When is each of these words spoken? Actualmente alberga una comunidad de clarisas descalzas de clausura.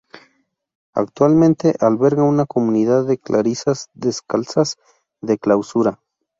Actualmente 0.95 1.75
alberga 1.79 2.23
una 2.23 2.47
comunidad 2.47 3.05
de 3.05 3.19
clarisas 3.19 3.89
descalzas 3.93 4.77
de 5.21 5.37
clausura. 5.37 5.99